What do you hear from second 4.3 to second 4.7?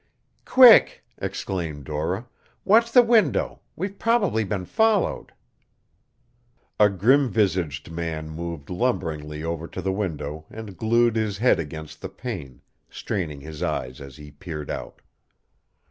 been